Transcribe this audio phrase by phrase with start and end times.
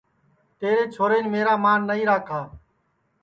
[0.59, 2.41] تیرے چھورین میرا مان نائی راکھا